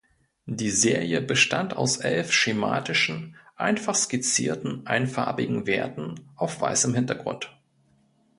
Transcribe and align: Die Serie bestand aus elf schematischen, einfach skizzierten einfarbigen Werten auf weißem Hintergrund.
Die 0.47 0.71
Serie 0.71 1.21
bestand 1.21 1.77
aus 1.77 1.97
elf 1.97 2.33
schematischen, 2.33 3.35
einfach 3.55 3.93
skizzierten 3.93 4.83
einfarbigen 4.87 5.67
Werten 5.67 6.27
auf 6.35 6.59
weißem 6.59 6.95
Hintergrund. 6.95 7.55